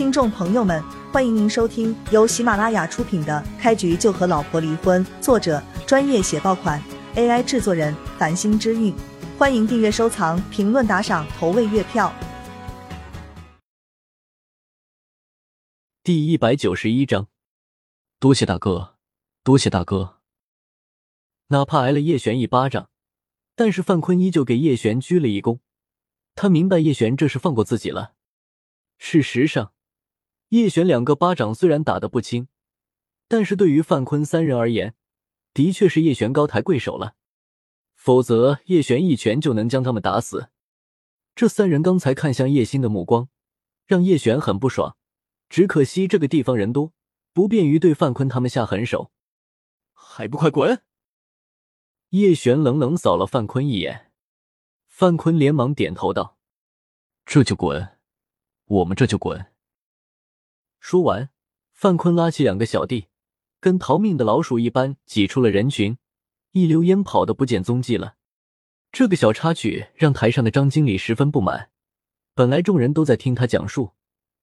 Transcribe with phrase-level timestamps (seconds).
[0.00, 6.82] 听众朋友们，欢迎您收听由喜马拉雅出品的《开局就和老婆离婚》，作者专业写爆款
[7.16, 8.94] ，AI 制作人繁星之韵。
[9.38, 12.10] 欢迎订阅、收藏、评论、打赏、投喂月票。
[16.02, 17.28] 第一百九十一章，
[18.18, 18.94] 多谢大哥，
[19.44, 20.20] 多谢大哥。
[21.48, 22.88] 哪怕挨了叶璇一巴掌，
[23.54, 25.58] 但是范坤依旧给叶璇鞠了一躬。
[26.34, 28.14] 他明白叶璇这是放过自己了。
[28.96, 29.74] 事实上，
[30.50, 32.48] 叶璇两个巴掌虽然打得不轻，
[33.28, 34.94] 但是对于范坤三人而言，
[35.54, 37.14] 的确是叶璇高抬贵手了。
[37.94, 40.48] 否则，叶璇一拳就能将他们打死。
[41.36, 43.28] 这三人刚才看向叶星的目光，
[43.86, 44.96] 让叶璇很不爽。
[45.48, 46.92] 只可惜这个地方人多，
[47.32, 49.12] 不便于对范坤他们下狠手。
[49.92, 50.82] 还不快滚！
[52.08, 54.10] 叶璇冷冷扫了范坤一眼，
[54.88, 56.38] 范坤连忙点头道
[57.24, 57.98] ：“这就滚，
[58.64, 59.46] 我们这就滚。”
[60.80, 61.30] 说完，
[61.72, 63.06] 范坤拉起两个小弟，
[63.60, 65.96] 跟逃命的老鼠一般挤出了人群，
[66.50, 68.16] 一溜烟跑得不见踪迹了。
[68.90, 71.70] 这个小插曲让台上的张经理十分不满。
[72.34, 73.92] 本来众人都在听他讲述。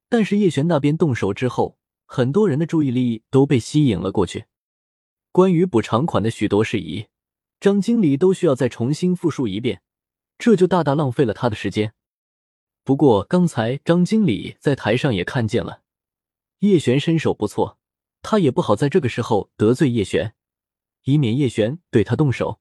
[0.10, 4.46] 但是叶璇那边动手之后，很多人的注意力都被吸引了过去。
[5.34, 7.08] 关于补偿款的许多事宜，
[7.60, 9.82] 张经理都需要再重新复述一遍，
[10.38, 11.94] 这就大大浪费了他的时间。
[12.86, 15.82] 不过刚才张经理在台上也看见了，
[16.60, 17.78] 叶璇身手不错，
[18.22, 20.34] 他也不好在这个时候得罪叶璇，
[21.04, 22.60] 以免叶璇对他动手。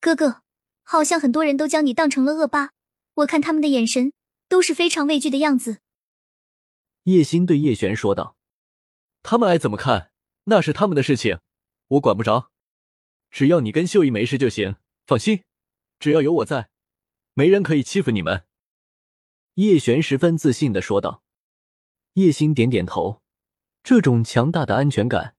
[0.00, 0.42] 哥哥，
[0.82, 2.72] 好像很多人都将你当成了恶霸，
[3.14, 4.12] 我看他们的眼神
[4.48, 5.78] 都是非常畏惧的样子。
[7.04, 8.36] 叶星对叶璇说道
[9.22, 10.10] ：“他们爱怎么看，
[10.44, 11.38] 那是他们的事情，
[11.88, 12.50] 我管不着。
[13.30, 14.76] 只要你跟秀姨没事就行，
[15.06, 15.44] 放心，
[15.98, 16.70] 只要有我在，
[17.34, 18.44] 没人可以欺负你们。”
[19.54, 21.23] 叶璇十分自信的说道。
[22.14, 23.22] 叶星点点头，
[23.82, 25.36] 这种强大的安全感，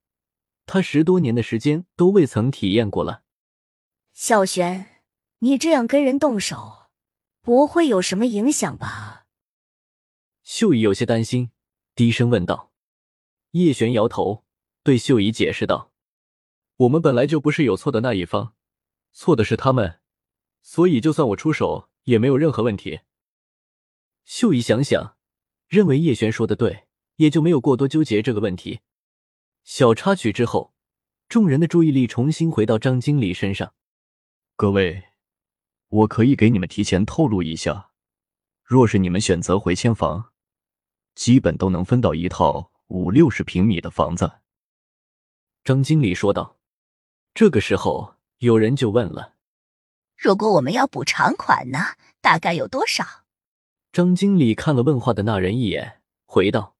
[0.66, 3.22] 他十多年的时间都未曾体验过了。
[4.12, 5.02] 小璇，
[5.38, 6.90] 你这样跟人动手，
[7.40, 9.26] 不会有什么影响吧？
[10.42, 11.50] 秀姨有些担心。
[11.94, 12.72] 低声问道
[13.52, 14.44] ：“叶璇摇头，
[14.82, 15.92] 对秀姨解释道
[16.76, 18.54] ：‘我们本来就不是有错的那一方，
[19.12, 20.00] 错的是他们，
[20.60, 23.00] 所以就算我出手也没有任何问题。’”
[24.26, 25.15] 秀姨想想，
[25.68, 28.80] 认为叶璇说的对，也就没有过多纠结这个问题。
[29.64, 30.72] 小插曲之后，
[31.28, 33.74] 众人的注意力重新回到张经理身上。
[34.54, 35.04] 各位，
[35.88, 37.90] 我可以给你们提前透露一下，
[38.62, 40.32] 若是你们选择回迁房。
[41.14, 44.30] 基本都能分到一套五六十平米的房子。”
[45.64, 46.58] 张经理说道。
[47.34, 49.34] 这个时候，有人就问了
[50.16, 51.78] ：“如果我们要补偿款呢？
[52.22, 53.04] 大概有多少？”
[53.96, 56.76] 张经理看了问话的那人一眼，回道：“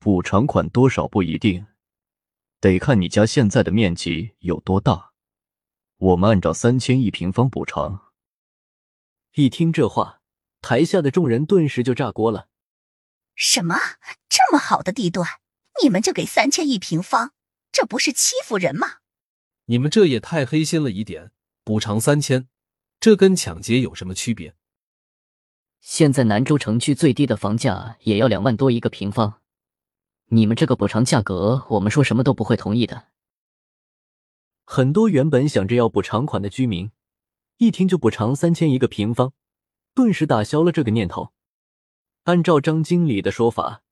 [0.00, 1.68] 补偿款多少不一定，
[2.58, 5.12] 得看你家现在的面积有多大。
[5.96, 8.10] 我们按照三千一平方补偿。”
[9.34, 10.22] 一听这话，
[10.60, 12.48] 台下的众人顿时就炸锅了。
[13.36, 13.76] 什么
[14.28, 15.38] 这么好的地段，
[15.84, 17.30] 你们就给三千一平方？
[17.70, 18.94] 这不是欺负人吗？
[19.66, 21.30] 你们这也太黑心了一点！
[21.62, 22.48] 补偿三千，
[22.98, 24.56] 这跟抢劫有什么区别？
[25.84, 29.42] 现在南州城区最低的房价也要两万多一个平方，
[30.28, 33.08] 你们这个补偿价格，我们说什么都不会同意的。
[34.64, 36.90] 很多原本想着要补偿款的居民，
[37.58, 39.34] 一听就补偿三千一个平方，
[39.94, 41.34] 顿时打消了这个念头。
[42.22, 43.82] 按照张经理的说法，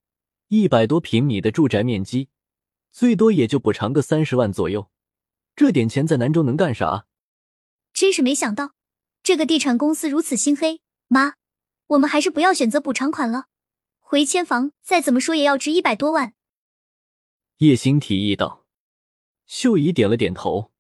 [0.49, 2.31] 一百多平米的住宅面积，
[2.91, 4.89] 最多也就补偿个三十万左右。
[5.55, 7.05] 这点钱在南州能干啥？
[7.93, 8.73] 真是没想到，
[9.23, 10.81] 这个地产公司如此心黑。
[11.09, 11.35] 妈，
[11.93, 13.47] 我们还是不要选择补偿款了。
[13.99, 16.35] 回迁房再怎么说也要值一百多万。
[17.59, 18.65] 叶星提议道。
[19.47, 20.73] 秀姨点了点头。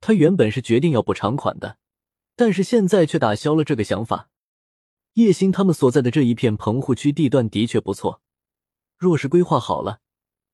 [0.00, 1.78] 她原本是决定要补偿款的，
[2.36, 4.30] 但是现在却打消了这个想法。
[5.14, 8.20] 叶星他们所在的这一片棚户区地段的确不错，
[8.96, 10.00] 若是规划好了，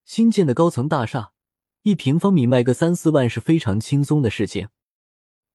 [0.04, 1.32] 新建的高层大厦，
[1.82, 4.68] 一平方米卖个三四万是非常轻松的事情。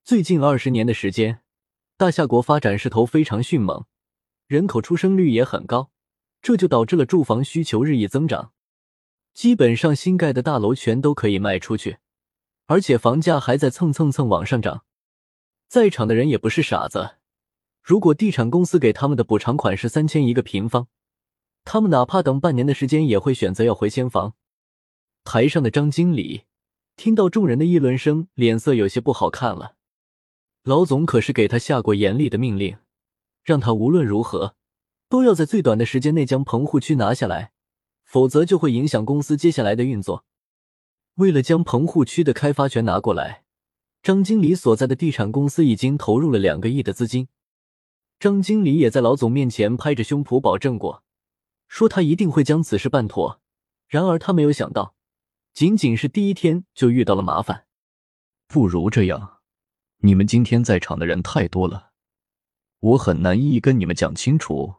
[0.03, 1.41] 最近二十年的时间，
[1.97, 3.85] 大夏国发展势头非常迅猛，
[4.47, 5.89] 人口出生率也很高，
[6.41, 8.51] 这就导致了住房需求日益增长，
[9.33, 11.97] 基本上新盖的大楼全都可以卖出去，
[12.67, 14.83] 而且房价还在蹭蹭蹭往上涨。
[15.67, 17.15] 在场的人也不是傻子。
[17.81, 20.87] 如果地产公司给他们的补偿款是三千一个平方，
[21.63, 24.35] 他们哪怕等半年的时间也会选择要回迁房。
[25.23, 26.43] 台上的张经理
[26.95, 29.75] 听到众人的议论声，脸色有些不好看了。
[30.63, 32.77] 老总可是给他下过严厉的命令，
[33.45, 34.55] 让他无论如何
[35.07, 37.51] 都要在最短的时间内将棚户区拿下来，
[38.03, 40.25] 否则就会影响公司接下来的运作。
[41.13, 43.43] 为了将棚户区的开发权拿过来，
[44.01, 47.27] 张经理所在的地产公司已经投入了两个亿的资金。
[48.19, 51.03] 张经理也在老总面前拍着胸脯保证过，
[51.67, 53.39] 说他一定会将此事办妥。
[53.87, 54.95] 然而他没有想到，
[55.53, 57.65] 仅仅是第一天就遇到了麻烦。
[58.47, 59.39] 不如这样，
[59.99, 61.84] 你们今天在场的人太多了，
[62.85, 64.75] 我很难一一跟你们讲清楚。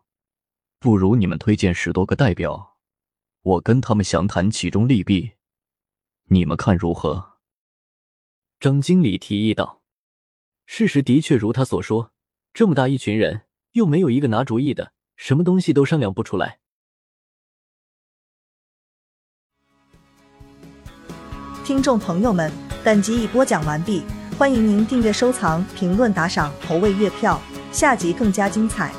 [0.79, 2.77] 不如你们推荐十多个代表，
[3.43, 5.33] 我跟他们详谈其中利弊，
[6.27, 7.39] 你们看如何？
[8.61, 9.83] 张经理提议道。
[10.67, 12.13] 事实的确如他所说。
[12.55, 13.43] 这么大一群人，
[13.73, 16.61] 又没有一个拿主意的，什么东西都商量不出来。
[21.65, 22.53] 听众朋友们，
[22.85, 24.05] 本集已播讲完毕，
[24.39, 27.43] 欢迎您订阅、收藏、评论、打赏、投喂月票，
[27.77, 28.91] 下集更加精彩。